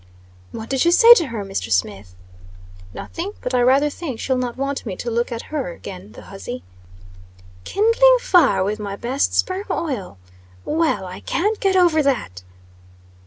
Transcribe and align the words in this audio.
"What 0.51 0.67
did 0.67 0.83
you 0.83 0.91
say 0.91 1.13
to 1.13 1.27
her, 1.27 1.45
Mr. 1.45 1.71
Smith?" 1.71 2.15
"Nothing. 2.91 3.33
But 3.39 3.53
I 3.53 3.61
rather 3.61 3.91
think 3.91 4.19
she'll 4.19 4.35
not 4.35 4.57
want 4.57 4.83
me 4.83 4.95
to 4.95 5.11
look 5.11 5.31
at 5.31 5.51
her 5.53 5.71
again, 5.73 6.13
the 6.13 6.23
huzzy!" 6.23 6.63
"Kindling 7.65 8.17
fire 8.19 8.63
with 8.63 8.79
my 8.79 8.95
best 8.95 9.35
sperm 9.35 9.65
oil! 9.69 10.17
Well, 10.65 11.05
I 11.05 11.19
can't 11.19 11.59
get 11.59 11.75
over 11.75 12.01
that!" 12.01 12.41